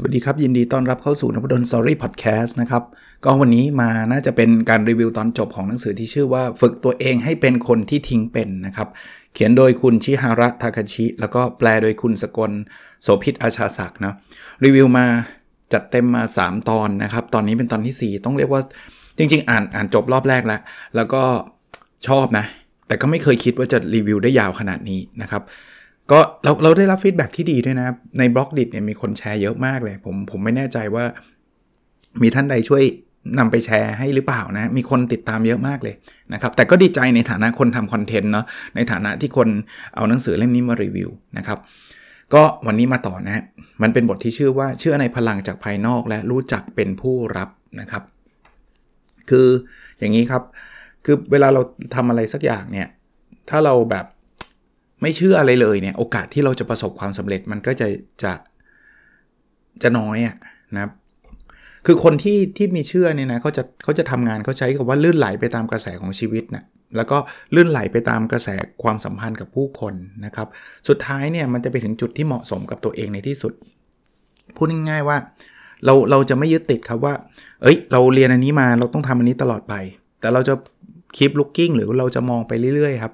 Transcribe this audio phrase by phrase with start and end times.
[0.00, 2.82] สวัสดีครับ ยินดีต้อนรับเข้าสู่นพดลสอรี่พอดแคสต์นะครับ
[3.24, 8.88] ก็วันนี้มาน่าจะเป็นการรีวิวตอนจบของหนังสือที่ชื่อว่าฝึกตัวเองให้เป็นคนที่ทิ้งเป็นนะครับ
[9.34, 12.52] เขียนโดยคุณชิฮาระทาคาชิ แล้วก็แปลโดยคุณสกล
[13.02, 14.14] โสพิษอาชาศักดิ์นะ
[14.64, 15.06] รีวิวมา
[15.72, 18.62] จัดเต็มมา 3 ตอนนะครับ ตอนนี้เป็นตอนที่ 4 ต้องเรียกว่า
[19.18, 20.60] จริง ๆ อ่านอ่านจบรอบแรกแล้ว
[20.96, 21.22] แล้วก็
[22.08, 22.44] ชอบนะ
[22.86, 25.44] แต่ก็ไม่เคยคิดว่าจะรีวิวได้ยาวขนาดนี้นะครับ
[26.10, 27.86] ก็เราเราได้รับ feedback ที่ดีด้วยนะ
[28.18, 31.04] ใน Blockdit เนี่ยมีคนแชร์เยอะมากเลย ผมผมไม่แน่ใจว่า
[32.22, 32.82] มีท่านใดช่วย
[33.38, 35.94] นำไปแชร์ให้หรือเปล่านะ มีคนติดตามเยอะมากเลย
[36.32, 39.48] นะครับ แต่ก็ดีใจในฐานะคนทำ content เนาะ ในฐานะที่คน
[39.94, 41.58] เอาหนังสือเล่มนี้มารีวิวนะครับ
[42.34, 43.42] ก็วันนี้มาต่อนะ
[43.82, 47.48] มันเป็นบทที่ชื่อว่าเชื่อในพลังจากภายนอกและรู้จักเป็นผู้รับ
[47.80, 48.02] นะครับ
[49.30, 49.48] คือ
[49.98, 50.42] อย่างนี้ครับ
[51.04, 51.60] คือเวลาเรา
[51.94, 52.88] ทำอะไรสักอย่างเนี่ย
[53.50, 54.06] ถ้าเราแบบ
[55.02, 57.88] ไม่เชื่ออะไรเลยเนี่ยโอกาสที่เราจะประสบความสำเร็จมันก็จะ
[58.22, 58.32] จะ
[59.82, 60.36] จะน้อยอะ
[60.74, 60.92] นะครับ
[61.86, 66.64] คือคนที่ที่มีเชื่อเนี่ยนะเขาจะเขาจะทำงานเขาใช้คำว่าลื่นไหลไปตามกระแสของชีวิตนะ
[66.96, 67.18] แล้วก็
[67.54, 68.48] ลื่นไหลไปตามกระแส
[68.82, 70.48] ความสัมพันธ์กับผู้คนนะครับ
[70.88, 73.52] สุดท้ายเนี่ยมันจะไปถึงจุดที่เหมาะสมกับตัวเองในที่สุด
[74.56, 75.16] พูดง่ายๆว่า
[75.84, 77.14] เราเราจะไม่ยึดติดครับว่า
[77.62, 79.74] เอ้ย เราเรียนอันนี้มาเราต้องทำอันนี้ตลอดไป
[80.20, 80.54] แต่เราจะ
[81.16, 83.12] คีปลุกกิ้งหรือเราจะมองไปเรื่อยๆครับ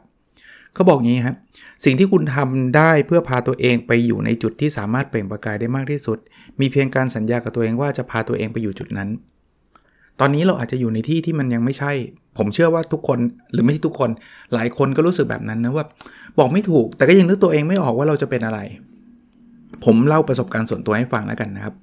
[0.75, 1.37] เขาบอกงี้ครับ
[1.85, 6.19] สิ่งที่คุณทำได้เพื่อพาตัวเองไปอยู่ในจุดที่สามารถเปล่งประกายได้มากที่สุด
[6.61, 9.09] มีเพียงการสัญญากับตัวเองว่าจะพาตัวเองไปอยู่จุดนั้น
[10.21, 11.93] ตอนนี้เราอาจจะอยู่ในที่ที่มันยังไม่ใช่
[12.39, 13.19] ผมเชื่อว่าทุกคน
[13.53, 14.11] หรือไม่ใช่ทุกคน
[14.55, 15.85] หลายคนก็รู้สึกแบบนั้นนะว่า
[16.39, 18.59] บอกไม่ถูก แต่ก็ยังนึกตัวเองไม่ออกว่าเราจะเป็นอะไร
[19.85, 21.75] ผมเล่าประสบการณ์ส่วนตัวให้ฟังแล้วกันนะครับ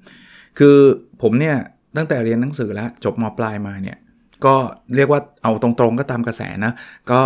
[0.58, 0.76] คือ
[1.22, 1.56] ผมเนี่ย
[1.96, 3.96] ตั้งแต่เรียนหนังสือแล้วจบมปลายมาเนี่ย
[4.44, 4.54] ก็
[4.96, 6.72] เรียกว่าเอาตรงๆก็ตามกระแสนะ
[7.10, 7.20] ก็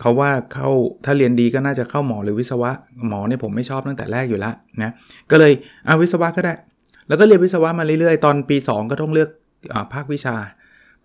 [0.00, 0.68] เขาว่าเข้า
[1.04, 2.70] ถ้าเรียนดีก็น่าจะเข้าหมอหรือวิศวะ
[3.08, 4.92] หมอเนี่ยผมไม่ชอบตั้งแต่แรกอยู่แล้วนะ
[5.30, 5.52] ก็เลย
[5.86, 6.54] เอาวิศวะก็ได้
[7.08, 9.28] แล้วก็เรียนวิศวะมาเรื่อยๆ ตอนปี 2 ก็ต้องเลือก
[9.72, 10.36] อภาควิชา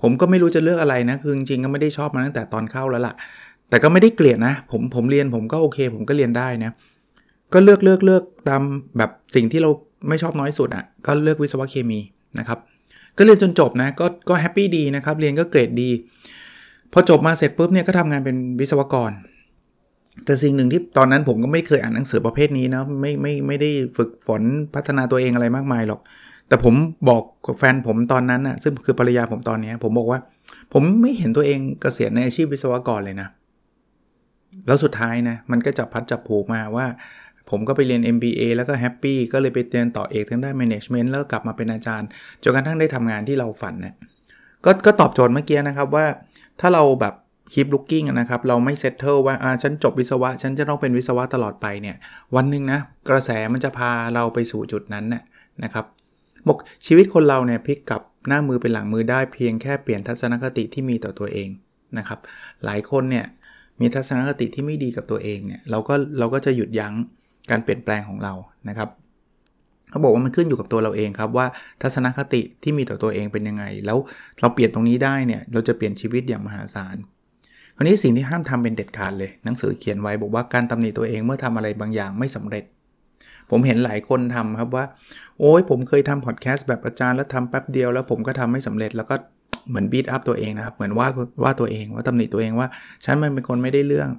[0.01, 3.13] ผมก็ไม่รู้จะเลือกอะไรนะคือจริงๆก็ไม่ได้ชอบมาตั้งแต่ตอนเข้าแล้วล่ะ
[3.69, 6.71] แต่ก็ไม่ได้เกลียดนะผมผมเรียนผมก็โอเค ผมก็เรียนได้นะ
[7.53, 8.61] ก็เลือกเลือกเลือกตาม
[8.97, 9.69] แบบสิ่งที่เรา
[10.07, 11.99] ไม่ชอบน้อยสุดอะ่ะก็เลือกวิศวะเคมี
[12.39, 12.59] นะครับ
[13.17, 15.89] ก็เรียนจนจบนะก็ก็แฮปปี้ดีนะครับเรียนก็เกรดดี
[16.93, 19.11] พอจบมาเสร็จปุ๊บเนี่ยก็ทำงานเป็นวิศวกร
[20.25, 24.41] แต่สิ่งหนึ่งที่ตอนนั้นผมก็ไม่เคยอ่านหนังสือประเภทนี้นะไม่ไม่ไม่ได้ฝึกฝน
[24.75, 26.01] พัฒนาตัวเองอะไรมากมายหรอก
[26.47, 26.75] แต่ผม
[27.09, 27.23] บอก
[27.59, 30.19] แฟนผมตอนนั้นนะซึ่งคือภรรยาผมตอนนี้ผมบอกว่า
[30.73, 33.29] ผมไม่เห็นตัวเองเกษียณในอาชีพวิศวกรเลยนะ
[34.67, 36.85] แล้วสุดท้ายนะมันก็จับพลัดจับผลูมาว่า
[37.49, 42.07] ผมก็ไปเรียน MBA แล้วก็ happy ก็เลยไปเรียนต่อเอกทางด้าน management แล้วกลับมาเป็นอาจารย์
[42.43, 43.95] จนกระทั่งได้ทำงานที่เราฝันเนี่ย
[44.65, 46.05] ก็ก็ตอบโจทย์เมื่อกี้นะครับว่า
[46.59, 47.15] ถ้าเราแบบ
[47.51, 51.95] คีปลุกกิ้งนะครับ เราไม่เซตเทิลว่าอ่าฉันจบวิศวะ ฉันจะต้องเป็นวิศวะตลอดไปเนี่ย
[52.35, 55.23] วันหนึ่งนะ กระแสมันจะพาเราไปสู่จุดนั้นน่ย
[55.63, 55.85] นะครับ
[56.47, 61.49] บอกชีวิตคนเราเนี่ยพลิกกลับหน้ามือเป็นหลังมือได้เพียงแค่เปลี่ยนทัศนคติที่มีต่อตัวเอง
[61.97, 62.19] นะครับ
[62.65, 63.25] หลายคนเนี่ย
[63.79, 66.93] มีทัศนคติที่ไม่ดีกับตัวเองเนี่ยเราก็เราก็จะหยุดยั้ง
[67.49, 68.33] การเปลี่ยนแปลงของเรา
[68.69, 68.89] นะครับ
[69.89, 71.45] เขาบอกว่ามันขึ้นอยู่กับตัวเราเองครับว่า
[71.81, 73.97] ทัศนคติที่มีต่อตัวเองเป็นยังไง แล้ว
[74.39, 76.97] เราเปลี่ยนตรงนี้ได้เนี่ยเราจะเปลี่ยนชีวิตอย่างมหาศาล
[77.75, 82.63] คราวนี้สิ่งที่ห้ามทำเป็นเด็ดขาดเลย หนังสือเขียนไว้บอกว่าการตำหนิตัวเองเมื่อทำอะไรบางอย่างไม่สำเร็จ
[83.49, 84.85] ผมเห็นหลายคนทำครับว่า
[85.39, 89.15] โอ้ยผมเคยทำพอดแคสต์แบบอาจารย์แล้วทำแป๊บเดียวแล้วผมก็ทำไม่สำเร็จแล้วก็
[89.69, 91.07] เหมือน beat up ตัวเองนะครับเหมือนว่า
[91.43, 92.67] ว่าตัวเองว่าตำหนิตัวเองว่า
[93.05, 94.09] ฉันมันเป็นคนไม่ได้เรื่อง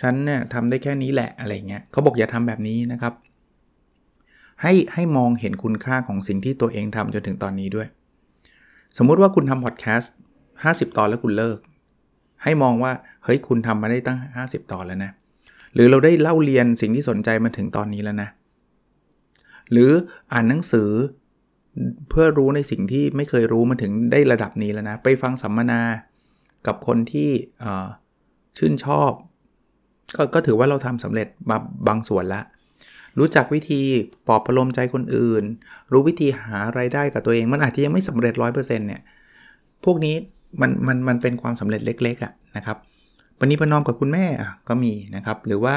[0.00, 3.12] ฉันเนี่ยทำได้แค่นี้แหละอะไรเงี้ยเขาบอกอย่าทำแบบนี้นะครับ
[4.62, 7.88] ให้ให้มองเห็นคุณค่าของสิ่งที่ตัวเองทำจนถึงตอนนี้ด้วย
[8.98, 10.14] สมมุติว่าคุณทำพอดแคสต์
[10.54, 11.58] 50 ตอนแล้วคุณเลิก
[12.42, 12.92] ให้มองว่า
[13.24, 15.10] เฮ้ยคุณทำมาได้ตั้ง 50 ตอนแล้วนะ
[15.74, 18.28] หรือเราได้เล่าเรียนสิ่งที่สนใจมาถึงตอนนี้แล้วนะ
[19.70, 19.90] หรือ
[20.32, 20.90] อ่านหนังสือ
[22.08, 25.80] เพื่อรู้ในสิ่งที่ไม่เคยรู้มาถึงได้ระดับนี้แล้วนะ ไปฟังสัมมนา
[26.66, 27.30] กับคนที่
[28.58, 29.12] ชื่นชอบ
[30.16, 31.56] ก็ก็ถือว่าเราทำสำเร็จมา
[31.88, 32.44] บางส่วนแล้ว
[33.18, 33.82] รู้จักวิธี
[34.26, 35.44] ปลอบประโลมใจคนอื่น
[35.92, 39.02] รู้วิธีหาไรายได้กับตัวเอง มันอาจจะยังไม่สำเร็จ100%เปอร์เซ็นต์เนี่ย
[39.84, 40.14] พวกนี้
[40.60, 42.76] มันมันมันเป็นความสำเร็จเล็กๆอะนะครับ
[43.38, 44.26] วันนี้พนอมกับคุณแม่
[44.68, 45.76] ก็มีนะครับ หรือว่า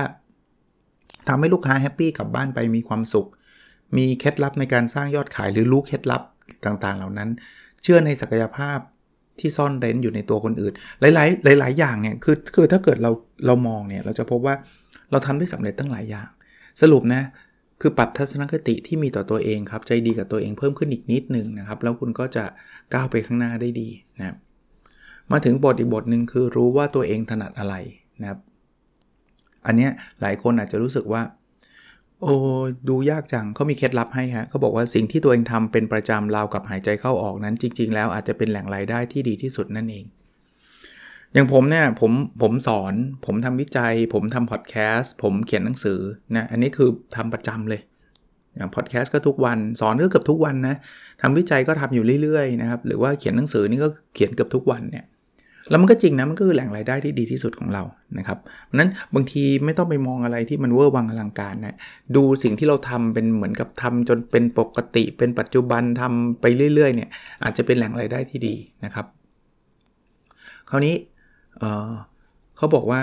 [1.28, 3.28] ทำให้ลูกค้าแฮปปี้กลับบ้านไปมีความสุข
[3.98, 6.22] มีเคล็ดลับในการสร้างยอดขายหรือรู้เคล็ดลับ
[6.66, 7.30] ต่างๆ เหล่านั้น
[7.84, 8.80] เชื่อในศักยภาพ
[9.40, 11.04] ที่ซ่อนเร้นอยู่ในตัวคนอื่น ห
[11.48, 13.12] ลาย ๆ หลาย ๆ อย่างเนี่ย คือ คือ ถ้าเกิดเรา
[13.46, 14.56] เรามองเนี่ย เราจะพบว่า
[15.12, 16.30] เราทำได้สำเร็จตั้งหลายอย่าง
[16.82, 17.24] สรุปนะ
[17.82, 22.46] คือปรับทัศนคติที่มีต่อตัวเองครับ ใจดีกับตัวเองเพิ่มขึ้นอีกนิดหนึ่งนะครับ แล้วคุณก็จะ
[22.94, 23.88] ก้าวไปข้างหน้าได้ดี
[24.18, 24.36] นะครับ
[25.32, 27.76] มาถึงบทอีกบทหนึ่งคือรู้ว่าตัวเองถนัดอะไร
[28.22, 28.40] นะครับ
[29.66, 29.92] อันเนี้ย
[30.22, 31.22] หลายคนอาจจะรู้สึกว่า
[32.22, 32.36] โอ้
[32.90, 40.06] ดูยากจังเขามีเคล็ดลับให้ฮะเขาบอกว่าสิ่งที่ตัวเองทำเป็นประจำราวกับหายใจเข้าออกนั้น จริง ๆ แล้วอาจจะเป็นแหล่งรายได้ที่ดีที่สุดนั่นเอง
[41.34, 42.94] อย่างผมเนี่ยผมผมสอน
[43.26, 46.00] ผมทำวิจัย ผมทำพอดแคสต์ผมเขียนหนังสือ
[46.36, 47.82] นะอันนี้คือทำประจำเลย
[48.56, 50.76] อย่างพอดแคสต์ก็ทุกวันสอนก็เกือบทุกวันนะ
[51.22, 55.06] ทำวิจัยก็ทำอยู่เรื่อยๆนะครับหรือว่าเขียนหนังสือนี่ก็เขียนเกือบทุกวันเนี่ย
[55.70, 57.84] แล้วมันก็จริงนะมันก็คือแหล่งรายได้ที่ดีที่สุดของเรา
[58.18, 61.76] นะครับเพราะนั้นบางทีไม่ต้องไปมองอะไรที่มันเวอร์วังอลังการนะ
[62.16, 67.10] ดูสิ่งที่เราทำเป็นเหมือนกับทำจนเป็นปกติ เป็นปัจจุบันทำไปเรื่อยๆเนี่ย
[67.44, 69.06] อาจจะเป็นแหล่งรายได้ที่ดีนะครับ
[70.70, 70.96] คราวนี้
[72.58, 73.02] เขาบอกว่า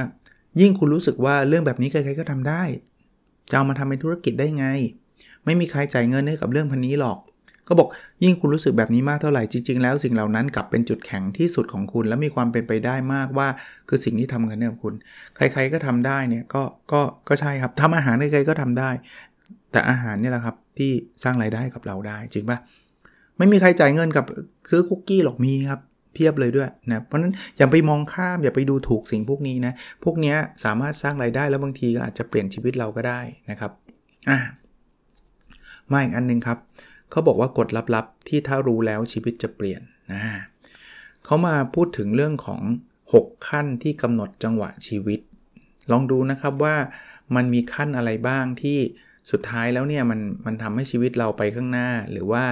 [0.61, 2.63] ยิ่งคุณรู้สึกว่าเรื่องแบบนี้ใครๆก็ทำได้
[3.51, 4.67] จะเอามาทำเป็นธุรกิจได้ไง
[5.45, 7.19] ไม่มีใครจ่ายเงินให้กับเรื่องพันนี้หรอก
[7.69, 7.89] ก็บอก
[8.25, 13.49] ยิ่งคุณรู้สึกแบบนี้มากเท่าไหร่จริง ๆ แล้วสิ่งเหล่านั้นกลับเป็นจุดแข็งที่สุดของคุณ และมีความเป็นไปได้มากว่า
[13.89, 14.95] คือสิ่งที่ทำเงินให้กับคุณ
[15.37, 16.63] ใครๆก็ทำได้เนี่ยก็
[16.93, 18.91] ก็ก็ใช่ครับทำอาหารใครๆก็ทำได้
[19.73, 20.91] แต่อาหารนี่แหละครับที่
[21.23, 22.59] สร้างรายได้กับเราได้จริงปะ
[23.39, 24.25] ไม่มีใครจ่ายเงินกับ
[24.71, 25.81] ซื้อคุกกี้หรอกมีครับ
[26.15, 29.73] เพียบเลยด้วยนะเพราะนั้นอย่าไปมองข้ามอย่าไปดูถูกสิ่งพวกนี้นะ
[30.05, 30.35] พวกนี้
[30.65, 33.21] สามารถสร้างรายได้แล้วบางทีก็อาจจะเปลี่ยนชีวิตเราก็ได้
[33.51, 33.73] นะครับ
[34.29, 34.39] อะ
[35.91, 36.59] มาอีกอันนึงครับ
[37.11, 39.81] เขาบอกว่ากฎลับๆที่ถ้ารู้แล้วชีวิตจะเปลี่ยน
[40.13, 40.23] นะ
[41.25, 42.63] เขามาพูดถึงเรื่องของ
[43.05, 45.21] 6 ขั้นที่กำหนดจังหวะชีวิต
[45.93, 46.77] ลองดูนะครับว่า
[47.37, 48.79] มันมีขั้นอะไรบ้างที่
[49.31, 52.45] สุดท้ายแล้วเนี่ยมันมันทำให้ชีวิตเราไปข้างหน้าหรือว่า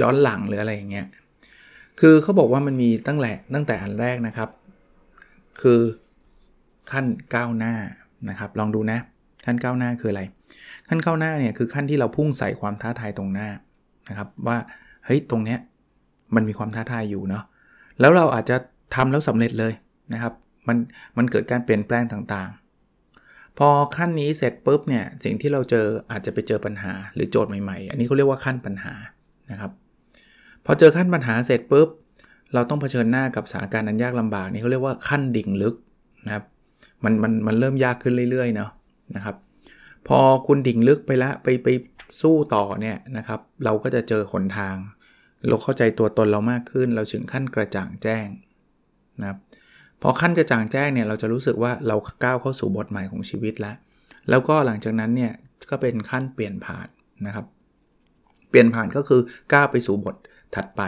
[0.00, 1.06] ย้อนหลังหรืออะไรอย่างเงี้ย
[2.00, 4.48] คือเขาบอกว่ามันมีตั้งแต่ตั้งแต่อันแรกนะครับ
[5.60, 5.80] คือ
[6.92, 7.74] ขั้นก้าวหน้า
[8.28, 8.98] นะครับ ลองดูนะ
[9.46, 10.22] ขั้นก้าวหน้าคืออะไร
[10.88, 13.48] ขั้นก้าวหน้าเนี่ยคือขั้นที่เราพุ่งใส่ความท้าทายตรงหน้า
[14.08, 14.58] นะครับ ว่า
[15.04, 15.58] เฮ้ยตรงเนี้ย
[16.34, 17.44] มันมีความท้าทายอยู่เนาะ
[18.00, 18.56] แล้วเราอาจจะ
[18.94, 19.72] ทำแล้วสำเร็จเลย
[20.12, 20.32] นะครับ
[20.68, 20.76] มัน
[21.18, 28.94] มันเกิดการเปลี่ยนแปลงต่างๆ พอขั้นนี้เสร็จปุ๊บเนี่ยสิ่งที่เราเจออาจจะไปเจอปัญหาหรือโจทย์ใหม่ๆ อันนี้เขาเรียกว่าขั้นปัญหา
[29.50, 29.72] นะครับ
[30.64, 31.88] พอเจอขั้นปัญหาเสร็จปุ๊บ
[32.54, 35.74] เราต้องเผชิญหน้ากับสถานการณ์อันยากลำบากนี่เขาเรียกว่าขั้นดิ่งลึก
[36.26, 36.44] นะครับ
[37.04, 38.70] มันมันมันเริ่มยากขึ้นเรื่อยๆเนาะ
[39.16, 39.36] นะครับ
[40.08, 41.68] พอคุณดิ่งลึกไปแล้วไปไป
[42.20, 44.76] สู้ต่อเนี่ยนะครับ เราก็จะเจอหนทาง
[45.48, 48.28] เราเข้าใจตัวตนเรามากขึ้น เราถึงขั้นกระจ่างแจ้ง
[49.20, 49.38] นะครับ
[50.02, 53.76] พอขั้นกระจ่างแจ้งเนี่ยเราจะรู้สึกว่าเราก้าวเข้าสู่บทใหม่ของชีวิตแล้ว
[54.30, 55.32] แล้วก็หลังจากนั้นเนี่ย
[55.70, 56.88] ก็เป็นขั้นเปลี่ยนผ่าน
[57.26, 57.46] นะครับ
[58.50, 59.20] เปลี่ยนผ่านก็คือ
[59.52, 60.16] ก้าวไปสู่บท
[60.54, 60.82] ถัดไป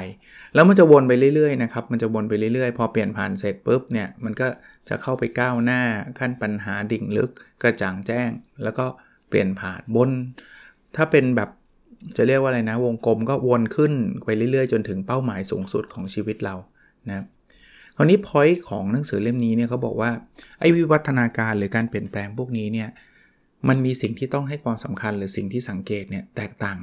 [0.55, 4.49] แล้วมันจะวนไปเรื่อยๆนะครับมันจะวนไปเรื่อยๆ พอเปลี่ยนผ่านเสร็จปุ๊บเนี่ยมันก็
[4.89, 5.83] จะเข้าไปก้าวหน้า
[6.19, 7.31] ขั้นปัญหาดิ่งลึก
[7.63, 8.31] กระจ่างแจ้ง
[8.63, 8.87] แล้วก็
[9.29, 10.11] เปลี่ยนผ่านบน
[10.97, 11.51] ถ้าเป็นแบบ
[12.17, 13.93] จะเรียกว่าอะไรนะ วงกลมก็วนขึ้น
[14.25, 16.55] ไปเรื่อยๆ จนถึงเป้าหมายสูงสุดของชีวิตเรา
[17.09, 17.25] นะ
[17.97, 20.11] คราวนี้พอยต์ของหนังสือเล่มนี้เนี่ยเขาบอกว่า
[20.61, 22.89] ไอ้วิวัฒนาการหรือการเปลี่ยนแปลงพวกนี้เนี่ย
[23.69, 26.79] มันมีสิ่งที่ต้องให้ความสำคัญหรือสิ่งที่สังเกตเนี่ยแตกต่าง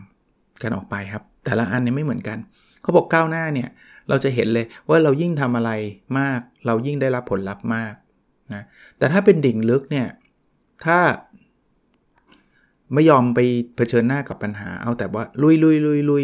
[0.62, 2.38] กันออกไปครับ แต่ละอันเนี่ยไม่เหมือนกัน
[2.82, 3.70] เขาบอกก้าวหน้าเนี่ย
[4.10, 5.72] เราจะเห็นเลยว่าเรายิ่งทำอะไร
[6.20, 7.94] มาก เรายิ่งได้รับผลลัพธ์มาก
[8.54, 8.64] นะ
[8.98, 10.08] แต่ถ้าเป็นดิ่งลึกเนี่ย
[10.86, 11.00] ถ้า
[12.94, 13.40] ไม่ยอมไป
[13.76, 16.24] เผชิญหน้ากับปัญหา เอาแต่ว่าลุยลุยลุยลุย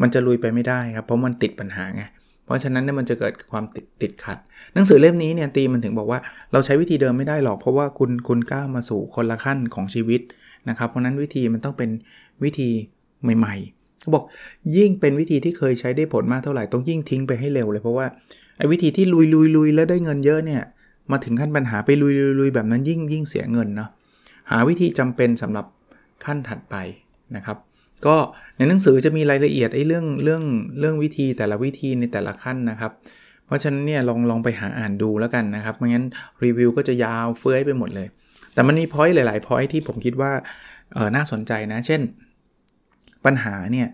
[0.00, 2.02] มันจะลุยไปไม่ได้ครับเพราะมันติดปัญหาไง
[2.44, 4.38] เพราะฉะนั้นเนี่ยมันจะเกิดความติดติดขัด
[4.74, 6.20] หนังสือเล่มนี้เนี่ยตีมันถึงบอกว่า
[6.52, 10.20] เราใช้วิธีเดิมไม่ได้หรอกเพราะว่าคุณคุณก้าวมาสู่คนละขั้นของชีวิต
[10.68, 11.90] นะครับ เพราะนั้นวิธีมันต้องเป็น
[12.44, 12.68] วิธี
[13.22, 13.77] ใหม่เขา
[14.14, 14.24] บอก
[14.76, 18.06] ยิ่งเป็นวิธีที่เคยใช้ได้ผลมากเท่าไหร่ต้องยิ่งทิ้งไปให้เร็วเลยเพราะว่า
[18.58, 20.62] ไอ้วิธีที่ลุยลุยลุยแล้วได้เงินเยอะเนี่ย
[21.12, 23.90] มาถึงขั้นปัญหาไปลุยลุยลุยแบบนั้นยิ่งยิ่งเสียเงินเนาะ
[24.50, 25.66] หาวิธีจำเป็นสำหรับ
[26.24, 26.76] ขั้นถัดไป
[27.36, 27.56] นะครับ
[28.06, 28.16] ก็
[28.56, 30.42] ในหนังสือจะมีรายละเอียดไอ้เรื่องเรื่อง
[30.78, 32.92] เรื่องวิธีแต่ละวิธีในแต่ละขั้นนะครับ
[33.46, 36.04] เพราะฉะนั้นเนี่ยลองลองไปหาอ่านดูแล้วกันนะครับไม่งั้น
[36.44, 38.08] รีวิวก็จะยาวเฟื้อยไปหมดเลย
[38.54, 40.32] แต่มันมี point หลาย ๆ point ที่ผมคิดว่า
[40.94, 42.00] เออน่าสนใจนะ เช่น
[43.24, 43.88] ปัญหาเนี่ย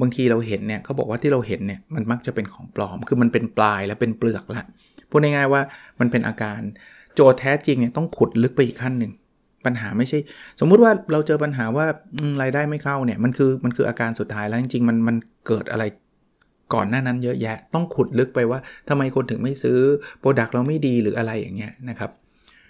[0.00, 4.62] บางทีเราเห็นเนี่ยเขาบอกว่าที่เราเห็นเนี่ยมันมักจะเป็นของปลอม คือมันเป็นปลายแล้วเป็นเปลือกละ
[5.10, 5.62] พูดง่ายๆว่า
[6.00, 6.60] มันเป็นอาการ
[7.14, 9.12] โจทย์แท้จริงเนี่ยต้องขุดลึกไปอีกขั้นหนึ่ง
[9.66, 10.18] ปัญหาไม่ใช่
[10.60, 11.86] สมมุติว่าเราเจอปัญหาว่า
[12.42, 15.84] รายได้ไม่เข้าเนี่ยมันคือมันคืออาการสุดท้ายแล้วจริงๆมันมันเกิดอะไร
[16.74, 18.58] ก่อนหน้านั้นเยอะแยะ ต้องขุดลึกไปว่า
[18.88, 19.78] ทำไมคนถึงไม่ซื้อ
[20.20, 22.10] โปรดักต์เราไม่ดีหรืออะไรอย่างเงี้ยนะครับ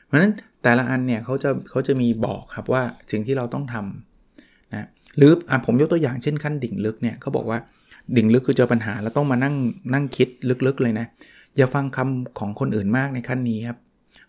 [0.06, 4.15] เพราะฉะนั้นแต่ละอันเนี่ยเขาจะเขาจะมีบอกครับว่าสิ่งที่เราต้องทำ
[4.74, 7.58] นะหรืออผมยกตัวอย่างเช่นขั้นดิ่งลึกเนี่ยเขาบอกว่า
[8.16, 9.54] ดิ่งลึกคือเจอปัญหาแล้วต้องมานั่ง
[9.94, 10.28] นั่งคิด
[10.66, 11.06] ลึกๆเลยนะ
[11.56, 13.78] อย่าฟังคำของคนอื่นมากในขั้นนี้ครับ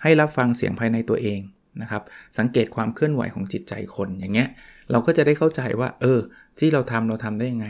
[0.03, 1.39] ให้รับฟังเสียงภายในตัวเอง
[1.82, 2.03] นะครับ
[2.38, 4.48] สังเกตความเคลื่อนไหวของจิตใจคนอย่างเงี้ย
[4.91, 6.20] เราก็จะได้เข้าใจว่า เออ
[6.60, 7.67] ที่เราทำเราทำได้ยังไง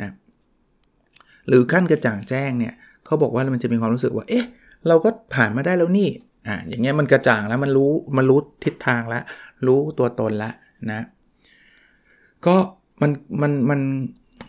[0.00, 0.10] นะ
[1.48, 2.74] หรือขั้นกระจ่างแจ้งเนี่ย
[3.06, 4.46] เขาบอกว่ามันจะมีความรู้สึกว่า เอ๊ะ
[4.88, 6.08] เราก็ผ่านมาได้แล้วนี่
[6.46, 9.22] อ่าอย่างเงี้ยมันกระจ่างแล้วมันรู้มันรู้ทิศทางแล้ว
[9.66, 10.52] รู้ตัวตนแล้ว
[10.90, 11.00] นะ
[12.46, 12.56] ก็
[13.02, 13.10] มัน
[13.42, 13.80] มันมัน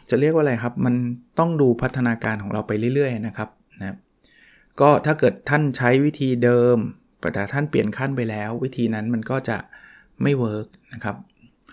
[0.09, 0.95] จะเรียกว่าอะไรครับ มัน
[1.39, 3.97] ต้องดูพัฒนาการของเราไปเรื่อยๆนะครับนะ
[4.81, 6.77] ก็ถ้าเกิดท่านใช้วิธีเดิม
[7.33, 9.57] แต่ท่านเปลี่ยนขั้นไปแล้ว วิธีนั้นมันก็จะ
[10.23, 11.15] ไม่เวิร์กนะครับ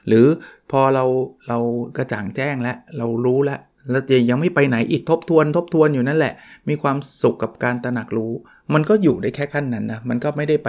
[0.06, 0.26] หรือ
[0.70, 1.04] พอเรา
[1.49, 1.58] เรา
[1.96, 6.35] กระจ่างแจ้งแล้วเรารู้แล้วแล้วยังไม่ไปไหนอีกทบทวนทบทวนอยู่นั่นแหละ
[6.68, 8.32] มีความสุขกับการตระหนักรู้
[8.75, 10.68] มันก็อยู่ได้แค่ขั้นนั้นนะ มันก็ไม่ได้ไป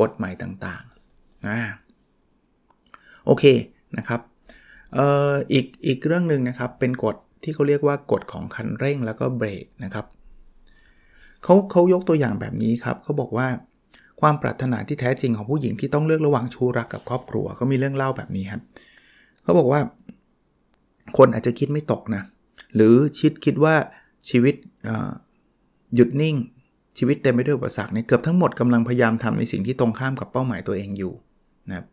[0.00, 1.58] บทใหม่ต่างๆนะ
[3.26, 3.44] โอเค
[3.98, 4.20] นะครับ
[4.94, 10.06] เอ่ออีกอีกเรื่องหนึ่งนะครับ เป็นกฎที่เขาเรียกว่ากฎของคันเร่งแล้วก็เบรกนะครับ
[11.44, 13.48] เขาเขายกตัวอย่างแบบนี้ครับเขาบอกว่า
[14.20, 18.62] ความปรารถนาที่แท้จริงของผู้หญิงที่ต้องเลือกระหว่างชูรักกับครอบครัวเขามีเรื่องเล่าแบบนี้ครับ
[19.42, 19.80] เขาบอกว่า
[21.16, 22.22] คนอาจจะคิดไม่ตกนะ
[22.74, 23.74] หรือชิดคิดว่า
[24.30, 24.54] ชีวิต
[25.94, 26.36] หยุดนิ่ง
[26.98, 31.12] ชีวิตเต็มไปด้วยอุปสรรคเนี่ยเกือบทั้งหมดกำลังพยายามทำในสิ่งที่ตรงข้ามกับเป้าหมายตัวเองอยู่
[31.68, 31.86] นะครับ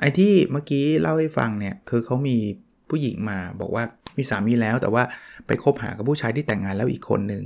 [0.00, 2.36] ไอ้ที่เมื่อกี้เล่าให้ฟังเนี่ยคือเขามี
[2.90, 3.84] ผู้หญิงมาบอกว่า
[4.16, 5.02] มีสามีแล้วแต่ว่า
[5.46, 7.44] ไปคบหากับผู้ชายที่แต่งงานแล้วอีกคนหนึ่ง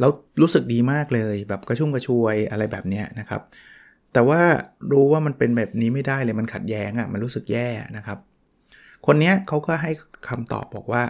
[0.00, 3.42] แล้วรู้สึกดีมากเลยแบบกระชุ่มกระชวยอะไรแบบนี้นะครับ
[4.12, 4.40] แต่ว่า
[4.92, 8.18] รู้ว่ามันเป็นแบบนี้ไม่ได้เลยมันขัดแย้งอะ่ะมันรู้สึกแย่นะครับ
[9.06, 9.92] คนนี้เขาก็ให้
[10.28, 11.02] คำตอบบอกว่า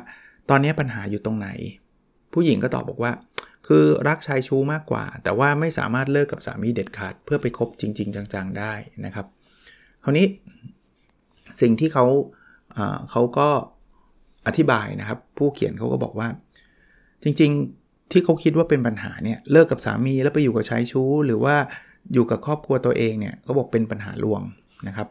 [0.50, 1.48] ตอนนี้ปัญหาอยู่ตรงไหน
[2.32, 3.12] ผู้หญิงก็ตอบบอกว่า
[3.66, 8.72] คือรักชายชู้มากกว่า แต่ว่าไม่สามารถเลิกกับสามีเด็ดขาด เพื่อไปคบจริง ๆ จังๆได้
[9.04, 9.26] นะครับ
[10.04, 10.26] คราวนี้
[11.60, 12.06] สิ่งที่เขา
[13.10, 13.48] เขาก็
[14.46, 16.28] อธิบายนะครับ ผู้เขียนเขาก็บอกว่า
[17.22, 21.56] จริงๆที่เขาคิดว่าเป็นปัญหาเนี่ยเลิกกับสามีแล้วไปอยู่กับชายชู้ หรือว่า
[22.12, 24.40] อยู่กับครอบครัวตัวเองเนี่ยเขาบอกเป็นปัญหาลวง
[24.88, 25.08] นะครับ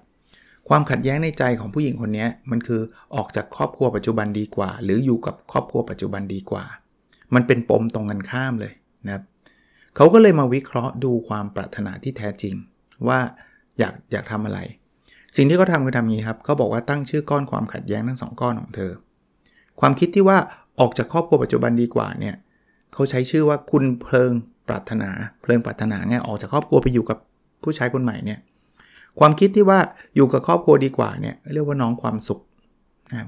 [0.69, 2.81] ความขัดแย้งในใจของผู้หญิงคนนี้มันคือ
[3.15, 6.63] ออกจากครอบครัวปัจจุบันดีกว่า หรืออยู่กับครอบครัวปัจจุบันดีกว่า
[7.35, 8.73] มันเป็นปมตรงกันข้ามเลย
[9.05, 9.23] นะครับ
[9.95, 12.55] เขาก็เลยมาวิเคราะห์ดูความปรารถนาที่แท้จริง
[13.07, 13.19] ว่า
[13.79, 14.59] อยากอยากทำอะไร
[15.35, 18.91] สิ่งที่เขาทาคือทำนี้ครับเขาบอกว่าตั้งชื่อก้อนความขัดแย้งทั้งสองก้อนของเธอ
[19.79, 20.37] ความคิดที่ว่า
[20.79, 22.35] ออกจากครอบครัวปัจจุบันดีกว่าเนี่ย
[22.93, 24.31] เขาใช้ชื่อว่าคุณเพลิง
[24.67, 25.09] ปรารถนา
[25.41, 27.17] เพลิงปรารถนาไงออกจากครอบครัวไปอยู่กับ
[27.63, 28.39] ผู้ชายคนใหม่เนี่ย
[29.19, 29.79] ความคิดที่ว่า
[30.15, 32.39] อยู่กับครอบครัวดีกว่าเนี่ยเรียกว่าน้องความสุข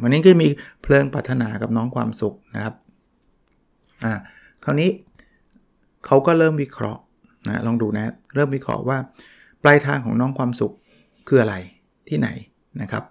[0.02, 0.48] วันนี้ก็มี
[0.84, 2.74] เพลิงปรารถนากับน้องความสุขนะครับ
[4.04, 4.14] อ่า
[4.64, 4.90] คราวนี้
[6.06, 7.02] เขาก็เริ่มวิเคราะห์
[7.48, 8.98] นะลองดูนะเริ่มวิเคราะห์ว่า
[9.64, 10.74] ปลายทางของน้องความสุข
[11.28, 11.56] คืออะไร
[12.10, 12.30] ที่ไหน
[12.82, 13.04] นะครับ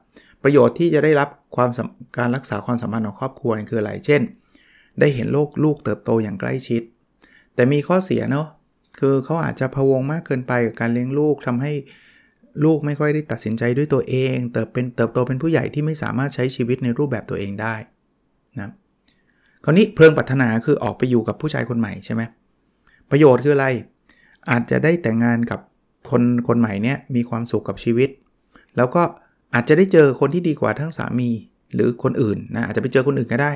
[0.43, 1.71] ประโยชน์ที่จะได้รับความ
[2.19, 4.23] การรักษาความสัมพันธ์ของครอบครัวคืออะไร เช่น
[5.01, 6.83] ได้เห็นโลกลูกเติบโตอย่างใกล้ชิด
[7.55, 8.47] แต่มีข้อเสียเนาะ
[9.01, 11.73] คือเขาอาจจะพะวงมากเกินไปกับการเลี้ยงลูกทำให้
[12.65, 17.75] ลูกไม่ค่อยได้ตัดสินใจด้วยตัวเอง เติบเป็นเติบโตเป็นผู้ใหญ่ที่ไม่สามารถใช้ชีวิตในรูปแบบตัวเองได้
[18.59, 18.71] นะ
[19.65, 22.23] คราวนี้เพลิงปรารถนาคือออกไปอยู่กับผู้ชายคนใหม่ใช่ไหม
[23.11, 23.67] ประโยชน์คืออะไร
[24.51, 25.61] อาจจะได้แต่งงานกับ
[26.11, 28.11] คนคนใหม่เนี่ยมีความสุขกับชีวิต
[28.77, 29.03] แล้วก็
[29.55, 31.31] อาจจะได้เจอคนที่ดีกว่าทั้งสามี
[31.75, 33.51] หรือคนอื่นนะอาจจะไปเจอคนอื่นก็ได้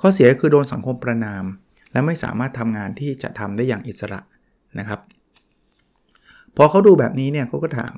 [0.00, 1.44] ข้อเสียคือโดนสังคมประนาม
[1.92, 4.20] และไม่สามารถทำงานที่จะทำได้อย่างอิสระ
[4.78, 5.00] นะครับ
[6.56, 7.94] พอเขาดูแบบนี้เนี่ยเขาก็ถาม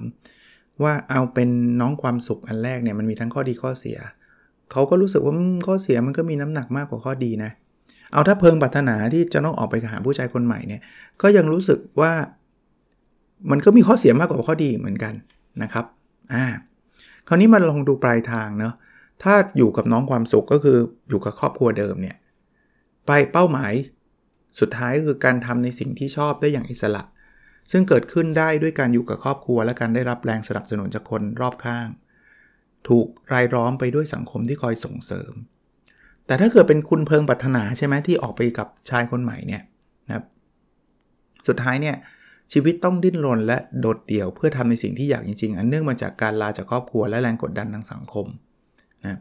[0.83, 1.49] ว่าเอาเป็น
[1.81, 3.99] น้องความสุขอันแรกเนี่ยมันมีทั้งข้อดีข้อเสีย
[4.73, 5.35] เขาก็รู้สึกว่า
[5.67, 7.51] ข้อเสียมันก็มีน้ำหนักมากกว่าข้อดีนะ
[8.13, 10.81] เอาถ้าเพิงปรารถนาที่จะต้องออกไปหาผู้ชายคนใหม่เนี่ย
[11.23, 12.13] ก็ยังรู้สึกว่า
[13.51, 15.15] มันก็มีข้อเสียมากกว่าข้อดีเหมือนกัน
[15.63, 15.85] นะครับ
[16.33, 16.47] อ่า
[17.29, 18.75] คราวนี้มาลองดูปลายทางเนาะ
[19.23, 20.79] ถ้าอยู่กับน้องความสุขก็คือ
[21.09, 22.17] อยู่กับครอบครัวเดิมเนี่ย
[23.07, 23.73] ไปเป้าหมาย
[24.61, 27.03] สุดท้ายก็คือการทำในสิ่งที่ชอบได้อย่างอิสระ
[27.71, 31.89] ซึ่งเกิดขึ้นได้ด้วยการอยู่กับครอบครัว และการได้รับแรงสนับสนุนจากคนรอบข้าง
[32.89, 35.33] ถูกรายล้อมไปด้วยสังคมที่คอยส่งเสริม
[36.27, 39.63] แต่ถ้าเกิดเป็นคุณเพิงปรารถนาใช่ไหมที่ออกไปกับชายคนใหม่เนี่ย
[40.07, 40.25] นะครับ
[41.49, 41.97] สุดท้ายเนี่ย
[42.53, 48.27] ชีวิตต้องดิ้นรนและโดดเดี่ยวเพื่อทำในสิ่งที่อยากจริงๆ อันเนื่องมาจากการลาจากครอบครัวและแรงกดดันทางสังคม
[49.05, 49.19] นะ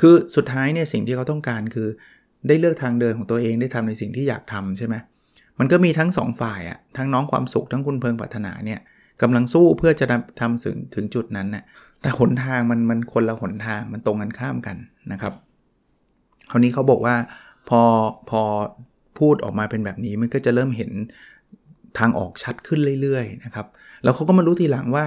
[0.00, 1.88] คือสุดท้ายเนี่ยสิ่งที่เขาต้องการคือ
[2.48, 4.94] ได้เลือกทางเดินของตัวเองได้ทำในสิ่งที่อยากทำใช่ไหม
[5.58, 8.80] มันก็มีทั้ง 2 ฝ่ายอะทั้งน้องความสุขทั้งคุณเพิงปรารถนาเนี่ย
[9.22, 10.06] กำลังสู้เพื่อจะ
[10.40, 11.64] ทำถึงถึงจุดนั้นน่ะ
[12.00, 14.76] แต่หนทางมันมันคนละหนทางมันตรงกันข้ามกัน
[15.12, 15.32] นะครับ
[16.50, 17.14] คราวนี้เขาบอกว่า
[17.68, 17.80] พอ
[18.30, 18.42] พอ
[19.18, 20.90] พูดออกมาเป็นแบบนี้มันก็จะเริ่มเห็น
[21.98, 23.66] ทางออกชัดขึ้นเรื่อยๆนะครับ
[24.02, 25.04] แล้วเขาก็มารู้ทีหลังว่า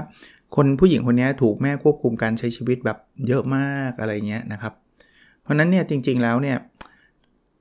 [0.55, 4.73] คนผู้หญิงคนนี้ถูกแม่ควบคุมการใช้ชีวิตแบบเยอะมากอะไรเงี้ยนะครับ
[5.41, 6.57] เพราะนั้นเนี่ยจริงๆแล้วเนี่ย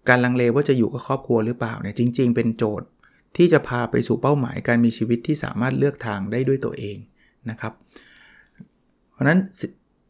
[0.09, 2.88] การลังเลว่าจะอยู่กับครอบครัวหรือเปล่าเนี่ยจริง ๆ เป็นโจทย์
[3.37, 6.97] ที่จะพาไปสู่เป้าหมายการมีชีวิตที่สามารถเลือกทางได้ด้วยตัวเอง
[7.50, 7.73] นะครับ
[9.12, 9.38] เพราะนั้น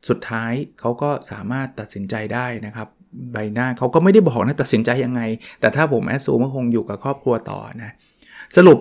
[0.09, 2.89] สุดท้ายเขาก็สามารถตัดสินใจได้นะครับ
[3.33, 5.23] ใบหน้าเขาก็ไม่ได้บอกนะตัดสินใจยังไง
[5.61, 7.91] แต่ถ้าผมแอสซูมก็คงอยู่กับครอบครัวต่อนะ
[8.57, 8.79] สรุป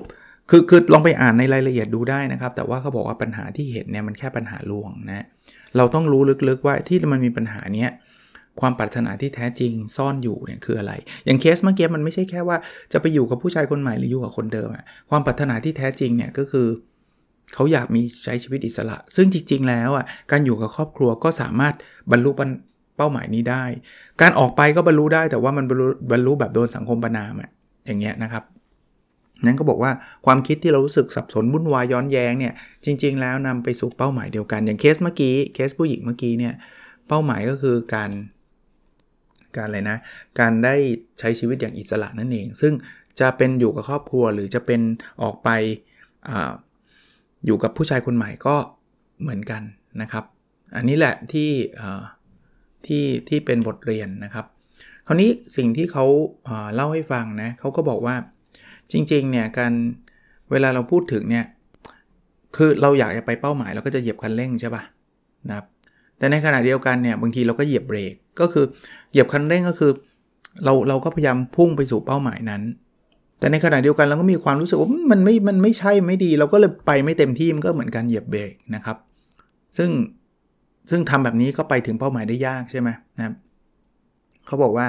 [0.50, 5.26] คือคือลองไปอ่านในรายละเอียดดูได้นะครับ แต่ว่าเขาบอกว่าปัญหาที่เห็นเนี่ยมันแค่ปัญหาลวงนะ
[5.78, 7.92] เราต้องรู้ลึกๆว่าที่มันมีปัญหาเนี้ย
[8.60, 10.94] ความปรารถนาที่แท้จริงซ่อนอยู่เนี่ยคืออะไร
[11.26, 12.58] อย่างเคสเมื่อกี้มันไม่ใช่แค่ว่า
[12.94, 16.68] จะไปอยู่กับผู้ชายคนใหม่หรืออยู่กับคนเดิมอะความปรารถนาที่แท้จริงเนี่ยก็คือ
[17.54, 21.74] เขาอยากมีใช้ชีวิตอิสระ ซึ่งจริง ๆ แล้วอะการอยู่กับครอบครัวก็สามารถ
[22.12, 22.32] บรรลุ
[22.98, 23.64] เป้าหมายนี้ได้
[24.22, 27.50] การออกไปก็บรรลุได้แต่ว่ามันบรรลุบรรลุแบบโดนสังคมประนามอะ
[27.86, 28.44] อย่างเงี้ยนะครับ
[29.44, 29.92] นั้นก็บอกว่า
[30.26, 32.54] ความคิดที่เรารู้สึกสับสนวุ่นวายย้อนแย้งเนี่ย
[32.86, 36.54] จริง ๆ แล้วนำไปสู่เป้าหมายเดียวกัน อย่างเคสเมื่อกี้เคสผู้หญิงเมื่อกี้เนี่ย
[37.08, 38.12] เป้าหมายก็คือการ
[39.56, 39.98] การอะไรนะ
[40.40, 40.76] การได้
[41.20, 42.74] ใช้ชีวิตอย่างอิสระนั่นเอง ซึ่ง
[43.20, 44.82] จะเป็นอยู่กับครอบครัวหรือจะเป็น
[45.22, 45.50] ออกไป
[46.28, 46.30] อ
[47.46, 48.56] อยู่กับผู้ชายคนใหม่ก็
[49.22, 49.62] เหมือนกัน
[50.02, 50.24] นะครับ
[50.76, 51.52] อันนี้แหละที่
[52.86, 54.46] ที่ที่เป็นบทเรียนนะครับ
[55.08, 56.06] คราวนี้สิ่งที่เขา
[56.76, 58.16] เล่าให้ฟังนะเขาก็บอกว่า
[58.92, 59.74] จริงๆเนี่ยการ
[60.52, 61.46] เวลาเราพูดถึงเนี่ย
[62.56, 64.84] คือเราอยากจะไปเป้าหมายเราก็จะเหยียบคันเร่งใช่ปะ่ะ
[65.48, 65.66] นะครับ
[66.18, 68.66] แต่ในขณะเดียวกันเนี่ยบางทีเราก็เหยียบเบรกก็คือ
[69.12, 69.92] เหยียบคันเร่งก็คือ
[70.64, 72.62] เราเราก็พยายามพุ่งไปสู่เป้าหมายนั้น
[73.40, 78.98] แต่ในขณะเดียวกันเราก็มีความรู้สึกว่ามันไม่มันไม่ใช่ไม่ดี เราก็เลยไปไม่เต็มที่มันก็เหมือนการเหยียบเบรกนะครับ
[79.78, 79.90] ซึ่ง
[80.90, 83.34] ซึ่งทำแบบนี้ก็ไปถึงเป้าหมายได้ยากใช่ไหมนะครับ
[84.48, 84.86] เขาบอกว่า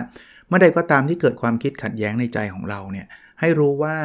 [0.49, 3.07] เมื่อใดก็ตามที่เกิดความคิดขัดแย้งในใจของเราเนี่ย
[3.41, 3.97] ให้รู้ว่า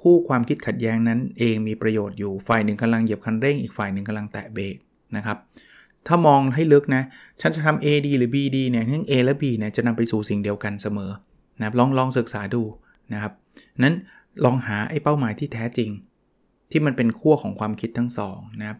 [0.00, 4.76] คู่ความคิดขัดแย้งนั้นเองมีประโยชน์อยู่ฝ่ายหนึ่งกำลังเหยียบคันเร่งอีกฝ่ายหนึ่งกำลังแตะเบรก
[5.16, 5.38] นะครับ
[6.06, 7.02] ถ้ามองให้ลึกนะ
[7.40, 11.10] ฉันจะทำ A ดีหรือ B ดีเนี่ยทั้ง A และ B เนี่ยจะนำไปสู่สิ่งเดียวกันเสมอ
[11.58, 12.62] นะครับลองลองศึกษาดู
[13.12, 13.32] นะครับ
[13.82, 13.94] นั้น
[14.44, 15.90] ลองหาไอ้เป้าหมายที่แท้จริง
[16.70, 18.78] ที่มันเป็นขั้วของความคิดทั้งสองนะครับ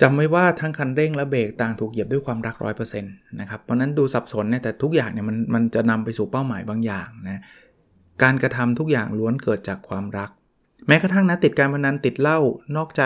[0.00, 7.42] จำไว้ว่าทั้งคันเร่งและเบรกต่างถูกเหยียบด้วยความรักร้อยเปอร์เซ็นต์นะครับเพราะนั้นดูสับสนเนี่ยแต่ทุกอย่างเนี่ยมันมันจะนำไปสู่เป้าหมายบางอย่างนะ
[8.22, 10.30] การกระทำทุกอย่างล้วนเกิดจากความรัก
[10.86, 12.38] แม้กระทั่งนะติดการพนันติดเหล้า
[12.76, 13.04] นอกใจ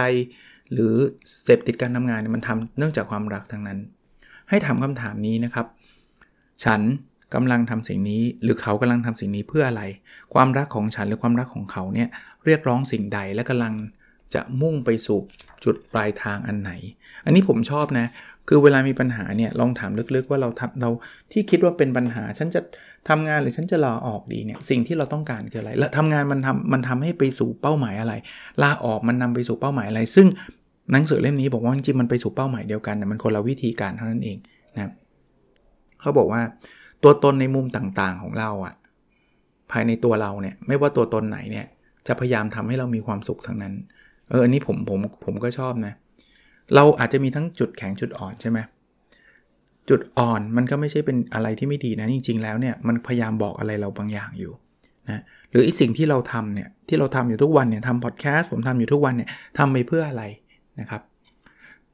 [0.72, 0.94] หรือ
[1.42, 3.78] เสพติดการทำงานเนี่ยมันทำเนื่องจากความรักทั้งนั้น
[4.48, 5.66] ให้ถามคำถามนี้นะครับ
[6.64, 6.80] ฉัน
[7.34, 9.82] กำลังทำสิ่งนี้ หรือเขากำลังทำสิ่งนี้เพื่ออะไร
[10.34, 12.08] ความรักของฉันหรือความรักของเขาเนี่ย
[12.44, 13.74] เรียกร้องสิ่งใดและกำลัง
[14.34, 15.18] จะมุ่งไปสู่
[15.64, 16.72] จุดปลายทางอันไหน
[17.24, 18.06] อันนี้ผมชอบนะ
[18.48, 20.90] คือเวลามีปัญหาเนี่ยลองถามลึกๆว่าเราทำเรา
[21.32, 22.60] ที่คิดว่าเป็นปัญหา ฉันจะ
[23.08, 28.14] ทำงานหรือฉันจะลาออกดีเนี่ยสิ่งที่เราต้องการคืออะไร และทำงานมันทำมันทำให้ไปสู่เป้าหมายอะไร
[28.62, 30.26] ลาออกมันนำไปสู่เป้าหมายอะไร ซึ่ง
[30.92, 34.38] หนังสือเล่มนี้บอกว่าจริงๆมันไปสู่เป้าหมายเดียวกันแต่มันคนละวิธีการเท่านั้นเอง
[34.76, 34.92] นะ
[36.00, 36.42] เขาบอกว่า
[37.02, 38.74] ตัวตนในมุมต่างๆของเราอะ
[39.70, 41.66] ภายในตัวเราเนี่ยไม่ว่าตัวตนไหนเนี่ย
[42.06, 43.74] จะพยายามทำให้เรามีความสุขทั้งนั้น
[44.30, 45.92] เอออันนี้ผมผมผมก็ชอบนะ
[46.74, 48.58] เราอาจจะมีทั้งจุดแข็งจุดอ่อนใช่ไหม
[49.88, 54.52] จุดอ่อนมันก็ไม่ใช่เป็นอะไรที่ไม่ดีนะ จริง ๆ แล้วเนี่ยมันพยายามบอกอะไรเราบางอย่างอยู่
[55.08, 60.24] นะหรืออีสิ่งที่เราทำเนี่ยที่เราทำอยู่ทุกวันเนี่ยทำพอดแคสต์ผมทำอยู่ทุกวันเนี่ยทำไปเพื่ออะไร
[60.80, 61.02] นะครับ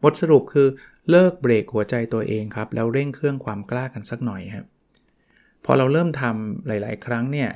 [0.03, 0.67] บทสรุปคือ
[1.11, 4.67] เลิกเบรกหัวใจตัวเองครับ แล้วเร่งเครื่องความกล้ากันสักหน่อยครับ
[5.65, 7.49] พอเราเริ่มทำหลาย ๆ ครั้งเนี่ย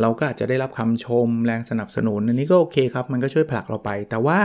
[0.00, 4.40] เราก็อาจจะได้รับคำชมแรงสนับสนุนอันนี้ก็โอเคครับ มันก็ช่วยผลักเราไป แต่ว่า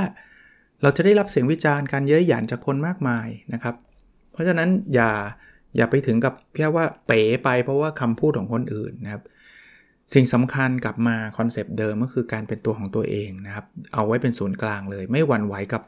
[0.81, 3.75] เราจะได้รับเสียงวิจารณ์การเย้ยหยันจากคนมากมายนะครับ
[4.31, 5.11] เพราะฉะนั้นอย่า
[5.77, 9.23] อย่าไปถึงกับแค่ว่าเป๋ไปเพราะว่าคำพูดของคนอื่นนะครับ
[10.13, 15.81] สิ่งสำคัญกลับมาคอนเซปต์เดิมก็คือการเป็นตัวของตัวเองนะครับ เอาไว้เป็นศูนย์กลางเลย ไม่หวั่นไหวกับ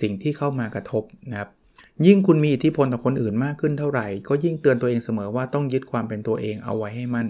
[0.00, 1.50] สิ่งที่เข้ามากระทบนะครับ
[2.06, 7.28] ยิ่งคุณมีอิทธิพลต่อคนอื่นมากขึ้นเท่าไหร่ ก็ยิ่งเตือนตัวเองเสมอว่าต้องยึดความเป็นตัวเองเอาไว้ให้มั่น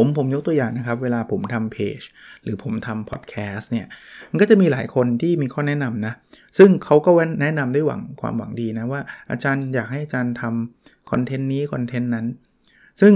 [0.00, 2.00] ผมผมยกตัวอย่างนะครับ เวลาผมทำเพจ
[2.42, 3.86] หรือผมทำพอดแคสต์เนี่ย
[4.30, 6.12] มันก็จะมีหลายคนที่มีข้อแนะนำนะ
[6.58, 7.10] ซึ่งเขาก็
[7.42, 12.26] แนะนำด้วยหวังความหวังดีนะว่าอาจารย์อยากให้อาจารย์ทำคอนเทนต์นี้คอนเทนต์นั้น
[13.00, 13.12] ซึ่ง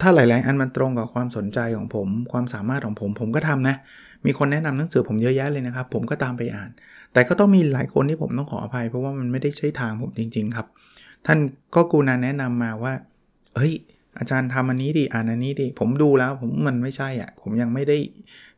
[0.00, 3.76] ถ้าหลาย ๆ อันมันตรงกับความสนใจของผม ความสามารถของผมผมก็ทำนะ
[4.26, 6.70] มีคนแนะนำหนังสือผมเยอะแยะเลยนะครับ ผมก็ตามไปอ่าน
[7.12, 10.66] แต่ก็ต้องมีหลายคนที่ผมต้องขออภัย เพราะว่ามันไม่ได้ใช่ทางผมจริง ๆ ครับ
[11.26, 11.38] ท่าน
[11.74, 12.92] ก็กูนาแนะนำมาว่า
[13.56, 13.74] เฮ้ย
[14.18, 17.98] อาจารย์ทำอันนี้ดิอ่านอันนี้ดิผมดูแล้วผมมันไม่ใช่อะ ผมยังไม่ได้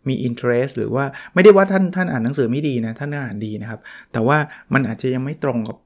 [0.08, 3.80] มี interest หรือว่าไม่ได้ว่าท่านท่านอ่านหนังสือไม่ดีนะท่านอ่านดีนะครับ
[4.12, 4.38] แต่ว่า
[4.74, 5.76] มันอาจจะยังไม่ตรงกับ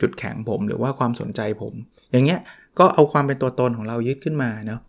[0.00, 1.72] จุดแข็งผมหรือว่าความสนใจผม
[2.10, 2.40] อย่างเงี้ย
[2.78, 4.80] ก็เอาความเป็นตัวตนของเรายึดขึ้นมาเนาะ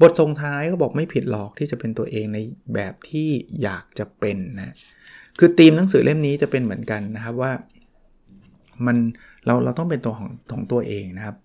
[0.00, 2.38] บททรงท้ายก็บอกไม่ผิดหรอกที่จะเป็นตัวเองใน
[2.74, 3.28] แบบที่
[3.62, 4.74] อยากจะเป็นนะ
[5.38, 7.52] คือธีมหนังสือเล่มนี้จะเป็นเหมือนกันนะครับว่า
[8.86, 8.96] มัน
[9.46, 11.36] เราเราต้องเป็นตัวของของตัวเองนะครับ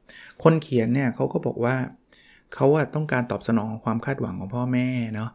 [0.44, 1.76] คนเขียนเนี่ยเขาก็บอกว่า
[2.56, 5.30] เขาต้องการตอบสนองความคาดหวังของพ่อแม่เนาะ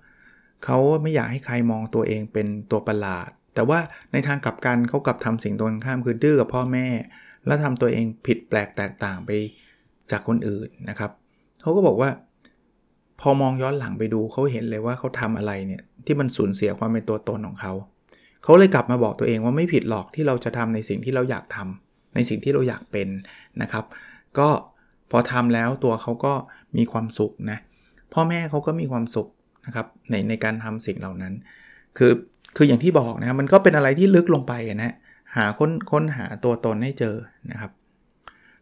[0.64, 3.78] เขาไม่อยากให้ใครมองตัวเองเป็นตัวประหลาด แต่ว่า
[4.12, 6.86] ในทางกลับกันเขากลับทำสิ่งตรงข้ามคือดื้อกับพ่อแม่
[7.46, 9.30] แล้วทำตัวเองผิดแปลกแตกต่างไป
[10.10, 11.10] จากคนอื่นนะครับ
[11.62, 12.10] เขาก็บอกว่า
[13.20, 17.72] พอมองย้อนหลังไปดูเขาเห็นเลยว่าเขาทำอะไรเนี่ยที่มันสูญเสียความเป็นตัวตนของเขา
[18.42, 21.83] เขาเลยกลับมาบอกตัวเองว่าไม่ผิดหรอกที่เราจะทำในสิ่งที่เราอยากทำ
[22.14, 23.08] ในสิ่งที่เราอยากเป็น
[23.62, 23.84] นะครับ
[24.38, 24.48] ก็
[25.10, 26.32] พอทำแล้วตัวเขาก็
[26.76, 27.58] มีความสุขนะ
[28.12, 29.28] พ่อแม่เขาก็มีความสุข
[29.66, 31.34] นะครับในในการทำสิ่งเหล่านั้น
[31.98, 32.12] คือ
[32.56, 34.94] คืออย่างที่บอกนะครับมันก็เป็นอะไรที่ลึกลงไปนะ
[35.36, 37.14] หาค้นค้นหาตัวตนให้เจอ
[37.50, 37.70] นะครับ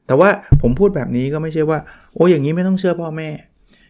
[0.06, 0.28] แต่ว่า
[0.62, 1.78] ผมพูดแบบนี้ก็ไม่ใช่ว่า
[2.14, 3.28] โอ้อย่างนี้ไม่ต้องเชื่อพ่อแม่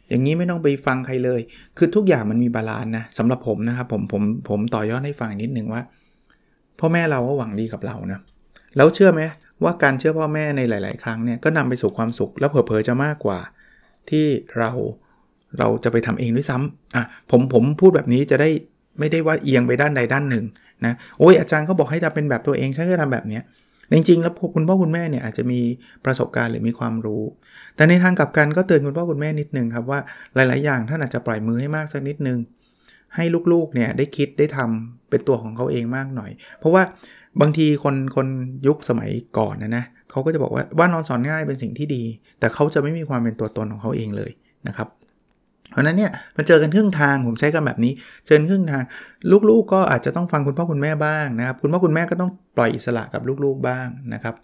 [0.09, 1.41] อย่างนี้ไม่ต้องไปฟังใครเลย
[1.79, 5.83] คือทุกอย่างมันมี balance นะสำหรับผมนะครับผมผมผมต่อยอดให้ฟังนิดนึงว่า
[6.81, 8.21] พ่อแม่เราก็หวังดีกับเรานะ
[8.77, 9.23] แล้วเชื่อไหม
[9.65, 13.39] ว่าการเชื่อพ่อแม่ในหลาย ๆ ครั้งเนี่ยก็นำไปสู่ความสุข แล้วเผลอๆจะมากกว่า
[14.11, 14.27] ที่
[14.59, 14.71] เรา
[15.59, 18.51] เราจะไปทำเองด้วยซ้ำอะผมผมพูดแบบนี้จะได้
[18.99, 20.45] ไม่ได้ว่าเอียงไปด้านใดด้านหนึ่ง
[20.87, 23.43] นะโอ้ยอาจารย์เขาบอกให้ทำเป็นแบบตัวเองฉันก็ทำแบบเนี้ย
[23.95, 25.61] จริงๆ แล้วคุณพ่อคุณแม่เนี่ยอาจจะมี
[26.05, 27.23] ประสบการณ์หรือมีความรู้
[27.77, 30.01] แต่ในทางกลับกันก็เตือนคุณพ่อคุณแม่นิดนึงครับว่า
[30.35, 32.39] หลาย ๆ อย่างท่านอาจจะปล่อยมือให้มากสักนิดนึง
[33.17, 36.83] ให้ลูกๆ เนี่ยได้คิดได้ทำ เป็นตัวของเขาเองมากหน่อย เพราะว่า
[37.41, 38.27] บางทีคนคน
[38.67, 42.03] ยุคสมัยก่อนนะนะเขาก็จะบอกว่าว่านอนสอนง่ายเป็นสิ่งที่ดี
[42.41, 44.31] แต่เขาจะไม่มีความเป็นตัวตนของเขาเองเลย
[44.69, 44.89] นะครับ
[45.73, 47.93] เพราะนั้นเนี่ยมันเจอกันครึ่งทางผมใช้กันแบบนี้
[48.27, 48.83] เจอครึ่งทาง
[49.51, 54.35] ลูกๆ ก็อาจจะต้องฟังคุณพ่อคุณแม่บ้างนะครับ คุณพ่อคุณแม่ก็ต้องปล่อยอิสระกับลูกๆบ้างนะครับ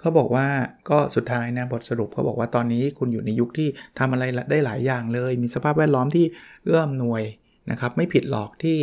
[0.00, 0.46] เขาบอกว่า
[0.90, 6.24] ก็สุดท้ายนะบทสรุปเขาบอกว่าตอนนี้คุณอยู่ในยุคที่ทำอะไรได้หลายอย่างเลย มีสภาพแวดล้อมที่
[6.64, 7.22] เอื้อมหน่วย
[7.70, 8.78] นะครับ ไม่ผิดหรอกที่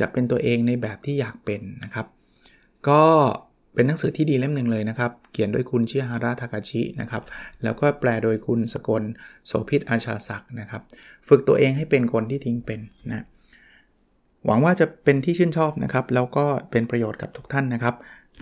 [0.00, 2.06] จะเป็นตัวเองในแบบที่อยากเป็นนะครับ
[2.88, 3.02] ก็
[3.74, 7.22] เป็นหนังสือที่ดีเล่มหนึ่งเลยนะครับ เขียนโดยคุณชิฮาระทากาชินะครับ
[7.62, 9.02] แล้วก็แปลโดยคุณสกล
[9.46, 10.82] โสพิษอาชาศักนะครับ
[11.28, 13.24] ฝึกตัวเองให้เป็นคนที่ทิ้งเป็นนะ
[14.46, 17.94] หวังว่าจะเป็นที่ชื่นชอบนะครับ แล้วก็เป็นประโยชน์กับทุกท่านนะครับ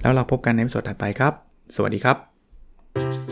[0.03, 1.33] แล้วเราพบกันในสดถัดไปครับ
[1.75, 3.32] สวัสดีครับ